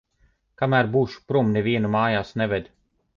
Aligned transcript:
Kamēr 0.61 0.87
būšu 0.95 1.21
prom, 1.31 1.51
nevienu 1.57 1.91
mājās 1.99 2.33
neved. 2.43 2.71